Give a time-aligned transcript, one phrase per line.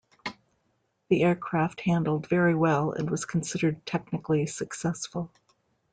[1.09, 5.31] The aircraft handled very well and was considered technically successful.